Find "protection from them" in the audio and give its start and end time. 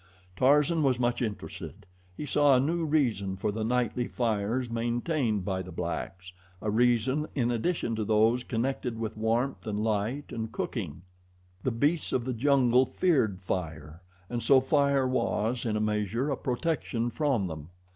16.35-17.69